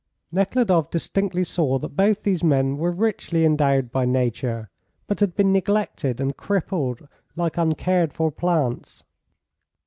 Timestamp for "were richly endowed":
2.79-3.91